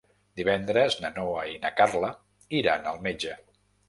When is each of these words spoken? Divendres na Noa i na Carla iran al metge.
Divendres 0.39 0.95
na 1.03 1.11
Noa 1.17 1.43
i 1.51 1.59
na 1.65 1.71
Carla 1.81 2.09
iran 2.61 2.89
al 2.93 2.99
metge. 3.09 3.35